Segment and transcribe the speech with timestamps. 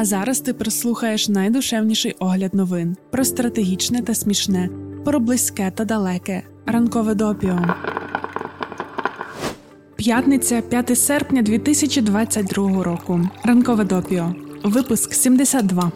[0.00, 4.68] А зараз ти прослухаєш найдушевніший огляд новин про стратегічне та смішне,
[5.04, 6.42] про близьке та далеке.
[6.66, 7.58] Ранкове допіо.
[9.96, 13.20] П'ятниця 5 серпня 2022 року.
[13.44, 14.34] Ранкове допіо.
[14.64, 15.92] Випуск 72.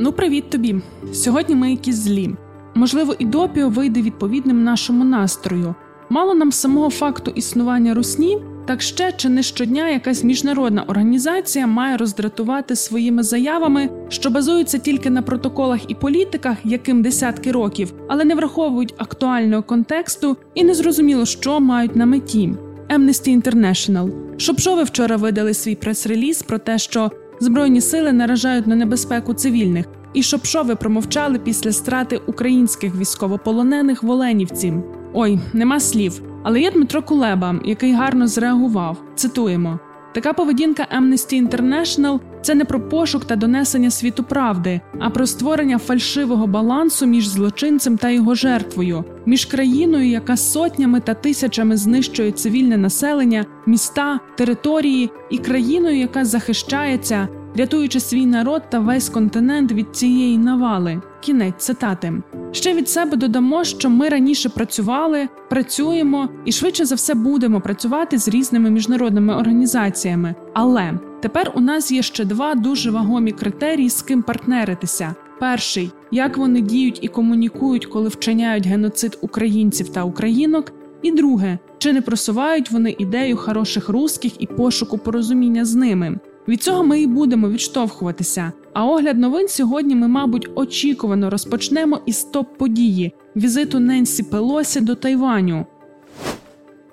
[0.00, 0.80] Ну, привіт тобі.
[1.12, 2.30] Сьогодні ми якісь злі.
[2.74, 5.74] Можливо, і допіо вийде відповідним нашому настрою.
[6.10, 11.96] Мало нам самого факту існування русні, так ще чи не щодня якась міжнародна організація має
[11.96, 18.34] роздратувати своїми заявами, що базуються тільки на протоколах і політиках, яким десятки років, але не
[18.34, 22.52] враховують актуального контексту і не зрозуміло, що мають на меті.
[22.88, 24.10] Amnesty International.
[24.38, 27.10] Шопшови вчора видали свій прес-реліз про те, що
[27.40, 34.74] збройні сили наражають на небезпеку цивільних, і Шопшови промовчали після страти українських військовополонених в Оленівці.
[35.12, 36.22] Ой, нема слів.
[36.42, 38.96] Але є Дмитро Кулеба, який гарно зреагував.
[39.14, 39.78] Цитуємо:
[40.14, 45.78] така поведінка Amnesty International– це не про пошук та донесення світу правди, а про створення
[45.78, 52.76] фальшивого балансу між злочинцем та його жертвою, між країною, яка сотнями та тисячами знищує цивільне
[52.76, 60.38] населення, міста, території, і країною, яка захищається, рятуючи свій народ та весь континент від цієї
[60.38, 61.02] навали.
[61.20, 62.12] Кінець цитати.
[62.52, 68.18] Ще від себе додамо, що ми раніше працювали, працюємо і швидше за все будемо працювати
[68.18, 70.34] з різними міжнародними організаціями.
[70.54, 70.92] Але
[71.22, 75.14] тепер у нас є ще два дуже вагомі критерії, з ким партнеритися.
[75.40, 80.72] Перший як вони діють і комунікують, коли вчиняють геноцид українців та українок.
[81.02, 86.18] І друге, чи не просувають вони ідею хороших русських і пошуку порозуміння з ними.
[86.48, 88.52] Від цього ми і будемо відштовхуватися.
[88.72, 94.94] А огляд новин сьогодні ми, мабуть, очікувано розпочнемо із топ події візиту Ненсі Пелосі до
[94.94, 95.66] Тайваню.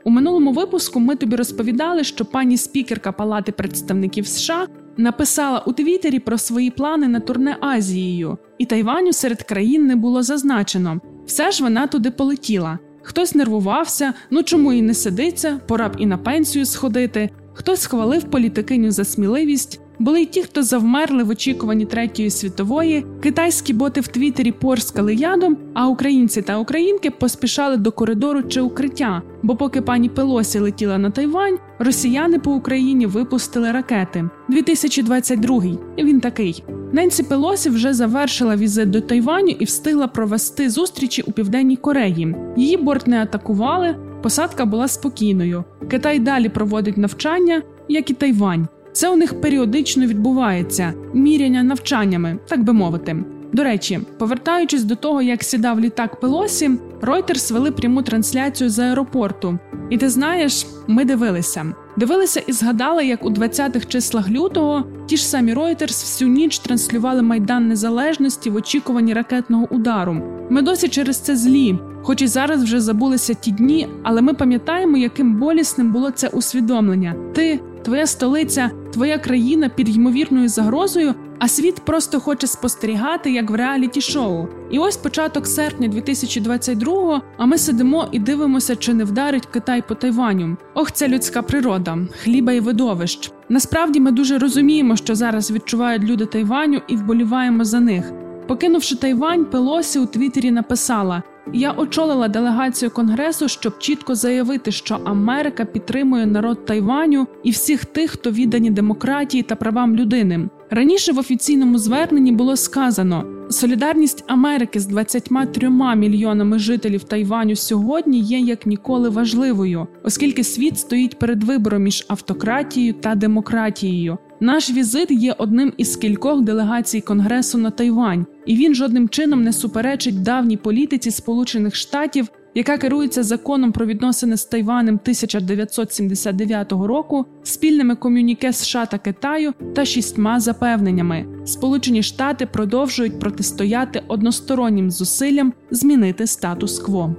[0.04, 6.20] У минулому випуску ми тобі розповідали, що пані спікерка Палати представників США написала у Твіттері
[6.20, 11.02] про свої плани на турне Азією, і Тайваню серед країн не було зазначено.
[11.26, 12.80] Все ж вона туди полетіла.
[13.02, 17.30] Хтось нервувався, ну чому і не сидиться, пора б і на пенсію сходити.
[17.60, 23.74] Хтось хвалив політикиню за сміливість, були й ті, хто завмерли в очікуванні третьої світової, китайські
[23.74, 29.22] боти в Твіттері порскали ядом, а українці та українки поспішали до коридору чи укриття.
[29.44, 34.30] Бо поки пані Пелосі летіла на Тайвань, росіяни по Україні випустили ракети.
[34.50, 36.04] 2022-й.
[36.04, 36.64] Він такий.
[36.94, 42.36] Ненсі Пелосі вже завершила візит до Тайваню і встигла провести зустрічі у південній Кореї.
[42.58, 43.96] Її борт не атакували.
[44.22, 45.64] Посадка була спокійною.
[45.90, 48.68] Китай далі проводить навчання, як і Тайвань.
[48.92, 53.24] Це у них періодично відбувається міряння навчаннями, так би мовити.
[53.54, 56.72] До речі, повертаючись до того, як сідав літак Пелосі,
[57.02, 59.60] Reuters вели пряму трансляцію з аеропорту.
[59.90, 61.74] І ти знаєш, ми дивилися.
[61.98, 67.22] Дивилися і згадали, як у 20-х числах лютого ті ж самі Reuters всю ніч транслювали
[67.22, 70.22] майдан незалежності в очікуванні ракетного удару.
[70.50, 74.98] Ми досі через це злі, хоч і зараз вже забулися ті дні, але ми пам'ятаємо,
[74.98, 77.16] яким болісним було це усвідомлення.
[77.34, 83.56] Ти, твоя столиця, твоя країна під ймовірною загрозою, а світ просто хоче спостерігати, як в
[83.56, 84.48] реаліті шоу.
[84.72, 89.96] І ось початок серпня 2022-го, А ми сидимо і дивимося, чи не вдарить Китай по
[89.96, 90.58] Тайваню.
[90.74, 93.32] Ох, це людська природа, хліба і видовищ.
[93.50, 98.12] Насправді ми дуже розуміємо, що зараз відчувають люди Тайваню, і вболіваємо за них.
[98.48, 101.24] Покинувши Тайвань, Пелосі у Твіттері написала:
[101.54, 108.12] Я очолила делегацію конгресу, щоб чітко заявити, що Америка підтримує народ Тайваню і всіх тих,
[108.12, 110.50] хто віддані демократії та правам людини.
[110.72, 118.40] Раніше в офіційному зверненні було сказано: солідарність Америки з 23 мільйонами жителів Тайваню сьогодні є
[118.40, 124.18] як ніколи важливою, оскільки світ стоїть перед вибором між автократією та демократією.
[124.40, 129.54] Наш візит є одним із кількох делегацій Конгресу на Тайвань, і він жодним чином не
[129.54, 137.96] суперечить давній політиці Сполучених Штатів, яка керується законом про відносини з Тайванем 1979 року, спільними
[137.96, 141.26] комюніке США та Китаю та шістьма запевненнями.
[141.46, 147.16] Сполучені Штати продовжують протистояти одностороннім зусиллям змінити статус-кво.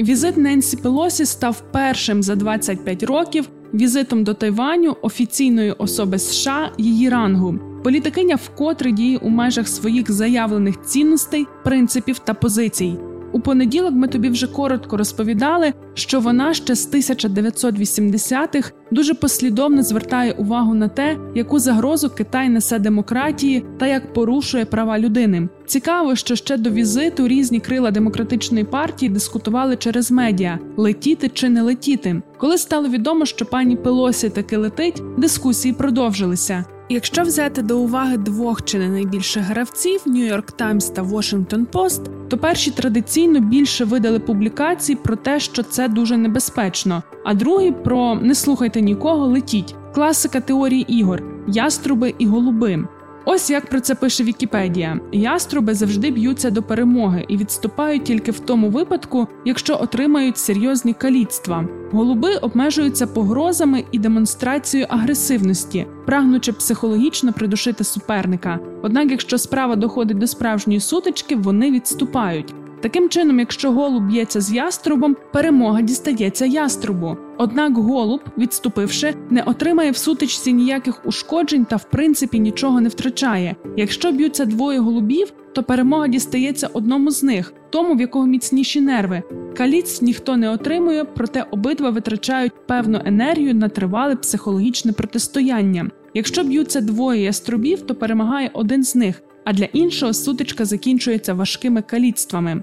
[0.00, 7.08] Візит Ненсі Пелосі став першим за 25 років візитом до Тайваню офіційної особи США її
[7.08, 7.58] рангу.
[7.84, 13.09] Політикиня вкотре діє у межах своїх заявлених цінностей, принципів та позицій.
[13.32, 20.32] У понеділок ми тобі вже коротко розповідали, що вона ще з 1980-х дуже послідовно звертає
[20.32, 25.48] увагу на те, яку загрозу Китай несе демократії та як порушує права людини.
[25.66, 31.62] Цікаво, що ще до візиту різні крила демократичної партії дискутували через медіа летіти чи не
[31.62, 32.22] летіти.
[32.38, 36.64] Коли стало відомо, що пані Пелосі таки летить, дискусії продовжилися.
[36.92, 42.38] Якщо взяти до уваги двох чи не найбільших гравців Нью-Йорк Таймс та Washington Post, то
[42.38, 48.34] перші традиційно більше видали публікацій про те, що це дуже небезпечно, а другі про не
[48.34, 49.74] слухайте нікого, летіть.
[49.94, 52.84] Класика теорії ігор, яструби і голуби.
[53.24, 58.40] Ось як про це пише Вікіпедія: яструби завжди б'ються до перемоги і відступають тільки в
[58.40, 61.64] тому випадку, якщо отримають серйозні каліцтва.
[61.92, 68.58] Голуби обмежуються погрозами і демонстрацією агресивності, прагнучи психологічно придушити суперника.
[68.82, 72.54] Однак, якщо справа доходить до справжньої сутички, вони відступають.
[72.80, 77.16] Таким чином, якщо голуб б'ється з яструбом, перемога дістається яструбу.
[77.42, 83.56] Однак голуб, відступивши, не отримає в сутичці ніяких ушкоджень та в принципі нічого не втрачає.
[83.76, 89.22] Якщо б'ються двоє голубів, то перемога дістається одному з них, тому в якого міцніші нерви.
[89.56, 95.90] Каліць ніхто не отримує, проте обидва витрачають певну енергію на тривале психологічне протистояння.
[96.14, 101.82] Якщо б'ються двоє яструбів, то перемагає один з них, а для іншого сутичка закінчується важкими
[101.82, 102.62] каліцтвами.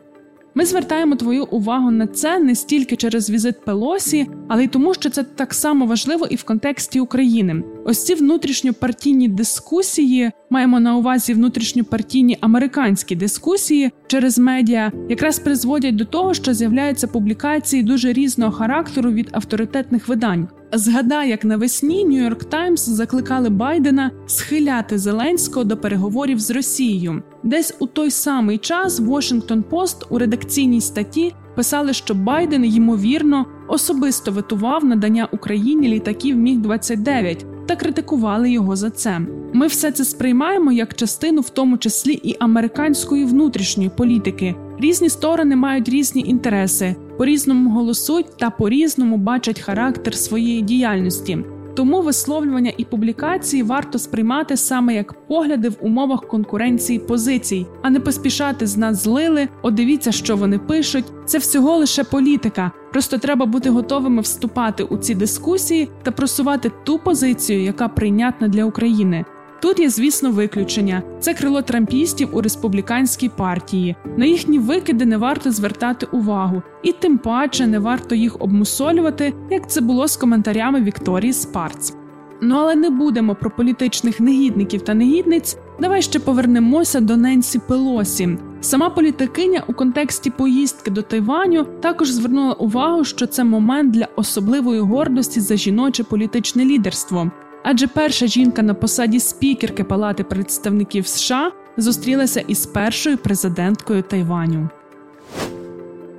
[0.58, 5.10] Ми звертаємо твою увагу на це не стільки через візит Пелосі, але й тому, що
[5.10, 7.64] це так само важливо і в контексті України.
[7.90, 16.06] Ось ці внутрішньопартійні дискусії маємо на увазі внутрішньопартійні американські дискусії через медіа, якраз призводять до
[16.06, 20.48] того, що з'являються публікації дуже різного характеру від авторитетних видань.
[20.74, 27.24] Згадай, як навесні Нью-Йорк Таймс закликали Байдена схиляти Зеленського до переговорів з Росією.
[27.44, 34.32] Десь у той самий час Washington Post у редакційній статті писали, що Байден ймовірно особисто
[34.32, 39.22] витував надання Україні літаків Міг 29 та критикували його за це.
[39.54, 44.56] Ми все це сприймаємо як частину, в тому числі і американської внутрішньої політики.
[44.80, 51.38] Різні сторони мають різні інтереси, по різному голосують та по різному бачать характер своєї діяльності.
[51.78, 58.00] Тому висловлювання і публікації варто сприймати саме як погляди в умовах конкуренції позицій, а не
[58.00, 59.48] поспішати з нас злили.
[59.62, 61.06] О, дивіться, що вони пишуть.
[61.26, 62.72] Це всього лише політика.
[62.92, 68.66] Просто треба бути готовими вступати у ці дискусії та просувати ту позицію, яка прийнятна для
[68.66, 69.26] України.
[69.62, 73.96] Тут є, звісно, виключення: це крило трампістів у республіканській партії.
[74.18, 79.70] На їхні викиди не варто звертати увагу, і тим паче не варто їх обмусолювати, як
[79.70, 81.94] це було з коментарями Вікторії Спарц.
[82.42, 85.58] Ну але не будемо про політичних негідників та негідниць.
[85.82, 88.38] Давай ще повернемося до Ненсі Пелосі.
[88.62, 94.80] Сама політикиня у контексті поїздки до Тайваню також звернула увагу, що це момент для особливої
[94.80, 97.32] гордості за жіноче політичне лідерство
[97.70, 104.70] адже перша жінка на посаді спікерки Палати представників США зустрілася із першою президенткою Тайваню.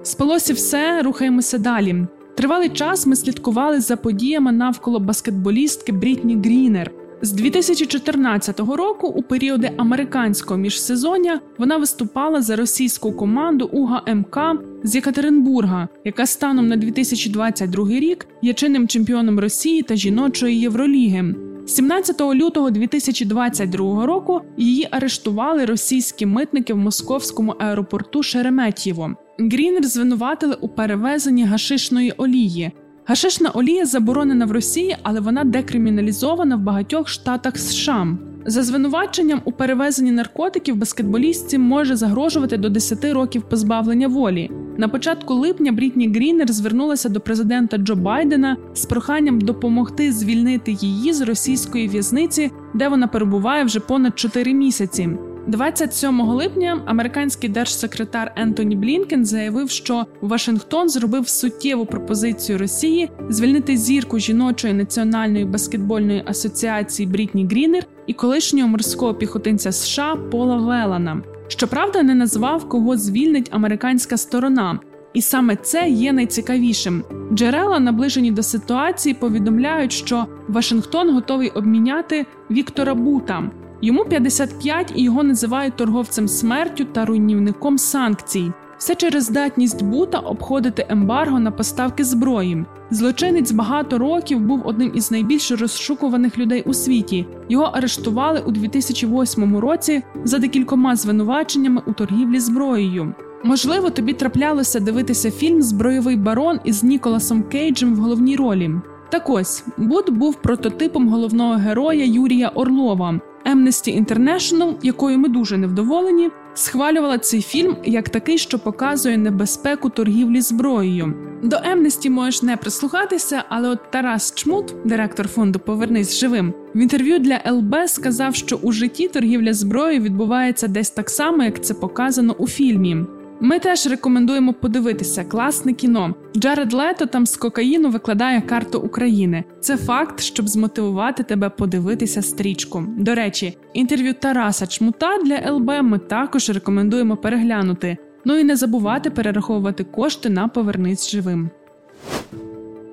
[0.03, 2.07] Спалося все, рухаємося далі.
[2.37, 6.91] Тривалий час ми слідкували за подіями навколо баскетболістки Брітні Грінер.
[7.23, 14.39] З 2014 року, у періоди американського міжсезоння, вона виступала за російську команду УГА МК
[14.83, 21.35] з Єкатеринбурга, яка станом на 2022 рік є чинним чемпіоном Росії та жіночої Євроліги.
[21.67, 29.11] 17 лютого 2022 року її арештували російські митники в московському аеропорту Шереметьєво.
[29.39, 32.73] Грінер звинуватили у перевезенні гашишної олії.
[33.09, 38.07] Гашишна олія заборонена в Росії, але вона декриміналізована в багатьох штатах США.
[38.47, 44.51] За звинуваченням у перевезенні наркотиків баскетболістці може загрожувати до 10 років позбавлення волі.
[44.77, 51.13] На початку липня Брітні Грінер звернулася до президента Джо Байдена з проханням допомогти звільнити її
[51.13, 55.09] з російської в'язниці, де вона перебуває вже понад 4 місяці.
[55.49, 64.19] 27 липня американський держсекретар Ентоні Блінкен заявив, що Вашингтон зробив суттєву пропозицію Росії звільнити зірку
[64.19, 71.23] жіночої національної баскетбольної асоціації Брітні Грінер і колишнього морського піхотинця США Пола Велана.
[71.49, 74.79] Щоправда, не назвав, кого звільнить американська сторона.
[75.15, 77.05] І саме це є найцікавішим.
[77.33, 83.51] Джерела, наближені до ситуації, повідомляють, що Вашингтон готовий обміняти Віктора Бута.
[83.83, 88.53] Йому 55 і його називають торговцем смертю та руйнівником санкцій.
[88.79, 92.65] Все через здатність бута обходити ембарго на поставки зброї.
[92.91, 97.27] Злочинець багато років був одним із найбільш розшукуваних людей у світі.
[97.49, 103.15] Його арештували у 2008 році за декількома звинуваченнями у торгівлі зброєю.
[103.45, 108.71] Можливо, тобі траплялося дивитися фільм Збройовий барон із Ніколасом Кейджем в головній ролі.
[109.11, 113.21] Так ось Бут був прототипом головного героя Юрія Орлова.
[113.53, 120.41] Amnesty International, якою ми дуже невдоволені, схвалювала цей фільм як такий, що показує небезпеку торгівлі
[120.41, 121.15] зброєю.
[121.43, 127.19] До Емнесті можеш не прислухатися, але от Тарас Чмут, директор фонду Повернись живим, в інтерв'ю
[127.19, 132.33] для ЛБ сказав, що у житті торгівля зброєю відбувається десь так само, як це показано
[132.39, 132.97] у фільмі.
[133.41, 136.15] Ми теж рекомендуємо подивитися класне кіно.
[136.37, 139.45] Джаред Лето там з кокаїну викладає карту України.
[139.61, 142.85] Це факт, щоб змотивувати тебе подивитися стрічку.
[142.99, 147.97] До речі, інтерв'ю Тараса Чмута для ЛБ ми також рекомендуємо переглянути.
[148.25, 151.51] Ну і не забувати перераховувати кошти на повернись живим.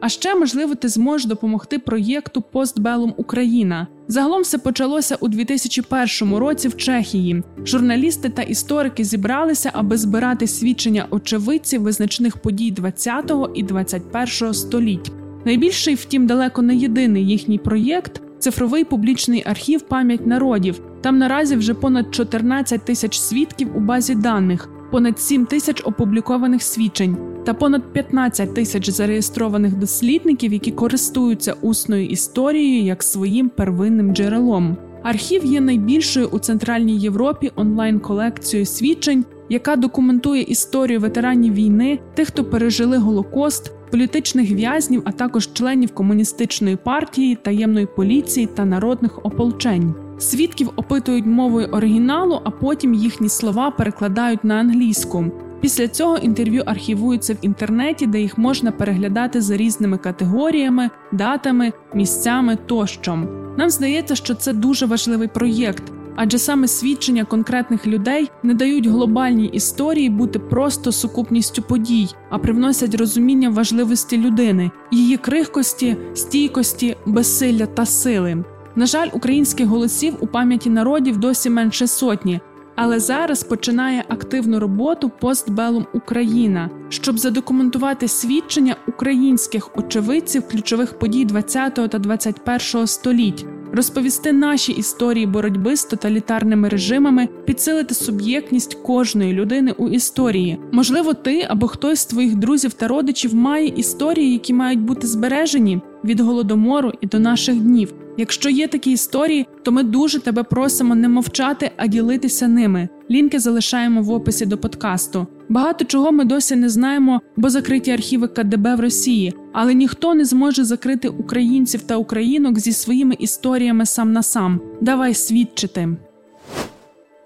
[0.02, 3.88] А ще, можливо, ти зможеш допомогти проєкту Постбелум Україна.
[4.08, 7.44] Загалом все почалося у 2001 році в Чехії.
[7.66, 15.12] Журналісти та історики зібралися, аби збирати свідчення очевидців визначних подій 20 і 21 століть.
[15.46, 20.82] Найбільший, втім, далеко не єдиний їхній проєкт цифровий публічний архів пам'ять народів.
[21.02, 27.18] Там наразі вже понад 14 тисяч свідків у базі даних понад 7 тисяч опублікованих свідчень
[27.46, 34.78] та понад 15 тисяч зареєстрованих дослідників, які користуються усною історією як своїм первинним джерелом.
[35.04, 42.44] Архів є найбільшою у центральній Європі онлайн-колекцією свідчень, яка документує історію ветеранів війни, тих, хто
[42.44, 50.05] пережили голокост, політичних в'язнів, а також членів комуністичної партії, таємної поліції та народних ополчень.
[50.20, 55.26] Свідків опитують мовою оригіналу, а потім їхні слова перекладають на англійську.
[55.62, 62.58] Після цього інтерв'ю архівуються в інтернеті, де їх можна переглядати за різними категоріями, датами, місцями
[62.66, 63.16] тощо.
[63.58, 65.84] Нам здається, що це дуже важливий проєкт,
[66.16, 72.96] адже саме свідчення конкретних людей не дають глобальній історії бути просто сукупністю подій, а привносять
[72.96, 78.44] розуміння важливості людини, її крихкості, стійкості, безсилля та сили.
[78.78, 82.40] На жаль, українських голосів у пам'яті народів досі менше сотні,
[82.76, 91.70] але зараз починає активну роботу постбелум Україна, щоб задокументувати свідчення українських очевидців ключових подій ХХ
[91.74, 99.90] та ХХІ століть, розповісти наші історії боротьби з тоталітарними режимами, підсилити суб'єктність кожної людини у
[99.90, 100.60] історії.
[100.72, 105.82] Можливо, ти або хтось з твоїх друзів та родичів має історії, які мають бути збережені
[106.06, 107.94] від голодомору і до наших днів.
[108.18, 112.90] Якщо є такі історії, то ми дуже тебе просимо не мовчати, а ділитися ними.
[113.12, 115.28] Лінки залишаємо в описі до подкасту.
[115.50, 120.26] Багато чого ми досі не знаємо, бо закриті архіви КДБ в Росії, але ніхто не
[120.26, 124.62] зможе закрити українців та українок зі своїми історіями сам на сам.
[124.82, 125.90] Давай свідчити.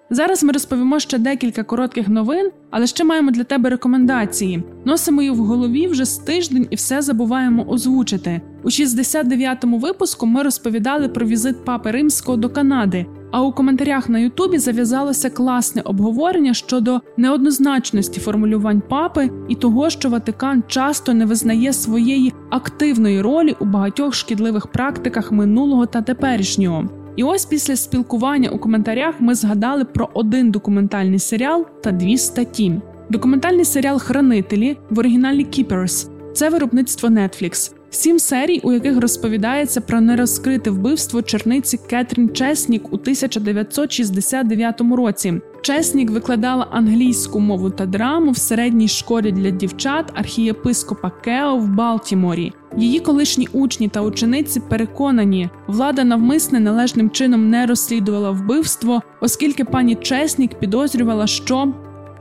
[0.09, 4.63] Зараз ми розповімо ще декілька коротких новин, але ще маємо для тебе рекомендації.
[4.85, 8.41] Носимо їх в голові вже з тиждень і все забуваємо озвучити.
[8.63, 13.05] У 69-му випуску ми розповідали про візит папи римського до Канади.
[13.31, 20.09] А у коментарях на Ютубі зав'язалося класне обговорення щодо неоднозначності формулювань папи і того, що
[20.09, 26.89] Ватикан часто не визнає своєї активної ролі у багатьох шкідливих практиках минулого та теперішнього.
[27.15, 32.81] І ось після спілкування у коментарях ми згадали про один документальний серіал та дві статті.
[33.09, 37.78] Документальний серіал Хранителі в оригіналі Keepers– це виробництво Netflix.
[37.91, 45.41] Сім серій, у яких розповідається про нерозкрите вбивство черниці Кетрін Чеснік у 1969 році.
[45.61, 52.53] Чеснік викладала англійську мову та драму в середній школі для дівчат архієпископа Кео в Балтіморі.
[52.77, 59.95] Її колишні учні та учениці переконані, влада навмисне належним чином не розслідувала вбивство, оскільки пані
[59.95, 61.73] Чеснік підозрювала, що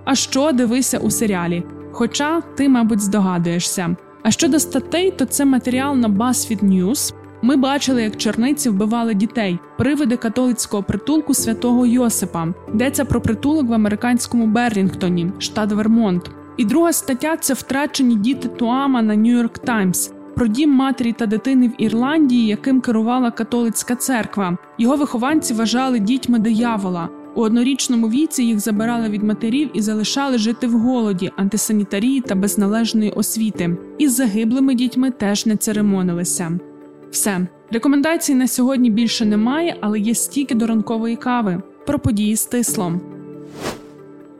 [0.05, 1.63] а що дивися у серіалі.
[1.93, 3.97] Хоча ти, мабуть, здогадуєшся.
[4.29, 7.15] А щодо статей, то це матеріал на BuzzFeed News.
[7.43, 13.73] Ми бачили, як черниці вбивали дітей, привиди католицького притулку святого Йосипа, йдеться про притулок в
[13.73, 16.31] американському Берлінгтоні, штат Вермонт.
[16.57, 20.13] І друга стаття це втрачені діти Туама на Нью-Йорк Таймс.
[20.35, 24.59] Про дім матері та дитини в Ірландії, яким керувала католицька церква.
[24.79, 27.09] Його вихованці вважали дітьми диявола.
[27.39, 32.59] У однорічному віці їх забирали від матерів і залишали жити в голоді, антисанітарії та без
[32.59, 33.77] належної освіти.
[33.99, 36.59] Із загиблими дітьми теж не церемонилися.
[37.11, 42.47] Все рекомендацій на сьогодні більше немає, але є стільки до ранкової кави про події з
[42.47, 43.01] тислом.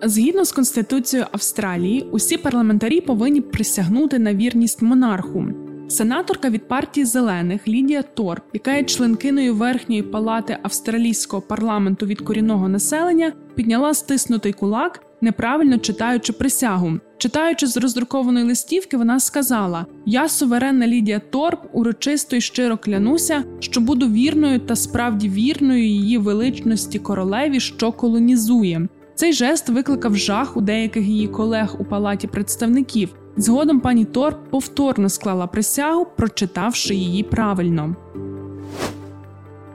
[0.03, 5.45] Згідно з Конституцією Австралії, усі парламентарі повинні присягнути на вірність монарху.
[5.89, 12.69] Сенаторка від партії зелених Лідія Торп, яка є членкиною верхньої палати австралійського парламенту від корінного
[12.69, 16.93] населення, підняла стиснутий кулак, неправильно читаючи присягу.
[17.19, 23.81] Читаючи з роздрукованої листівки, вона сказала: Я, суверенна Лідія Торп, урочисто й щиро клянуся, що
[23.81, 28.89] буду вірною та справді вірною її величності королеві, що колонізує.
[29.15, 33.15] Цей жест викликав жах у деяких її колег у палаті представників.
[33.39, 37.97] Згодом пані Тор повторно склала присягу, прочитавши її правильно.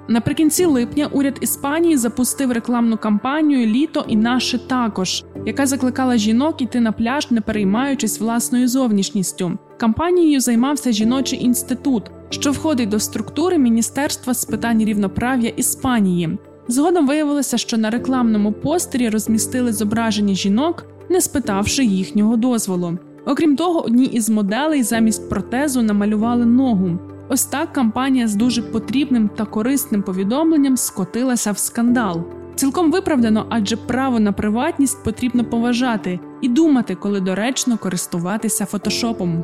[0.07, 6.79] Наприкінці липня уряд Іспанії запустив рекламну кампанію Літо і наше також, яка закликала жінок іти
[6.79, 9.57] на пляж, не переймаючись власною зовнішністю.
[9.77, 16.37] Кампанією займався жіночий інститут, що входить до структури Міністерства з питань рівноправ'я Іспанії.
[16.67, 22.97] Згодом виявилося, що на рекламному постері розмістили зображення жінок, не спитавши їхнього дозволу.
[23.25, 26.99] Окрім того, одній із моделей замість протезу намалювали ногу.
[27.29, 32.23] Ось так кампанія з дуже потрібним та корисним повідомленням скотилася в скандал.
[32.55, 39.43] Цілком виправдано, адже право на приватність потрібно поважати і думати, коли доречно користуватися фотошопом.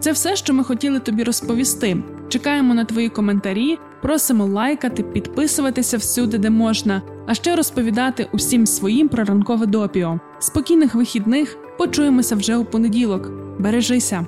[0.00, 1.96] Це все, що ми хотіли тобі розповісти.
[2.28, 9.08] Чекаємо на твої коментарі, просимо лайкати, підписуватися всюди, де можна, а ще розповідати усім своїм
[9.08, 10.20] про ранкове допіо.
[10.38, 13.30] Спокійних вихідних почуємося вже у понеділок.
[13.58, 14.26] Бережися.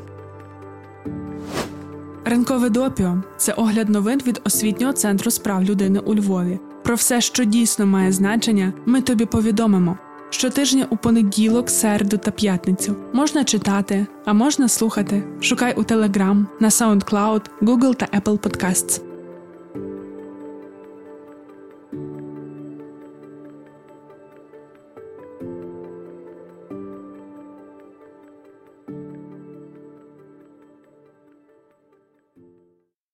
[2.25, 6.59] Ранкове допіо це огляд новин від освітнього центру справ людини у Львові.
[6.85, 9.99] Про все, що дійсно має значення, ми тобі повідомимо.
[10.31, 15.23] Щотижня у понеділок, середу та п'ятницю можна читати, а можна слухати.
[15.41, 19.16] Шукай у Telegram, на SoundCloud, Google та Apple Podcasts.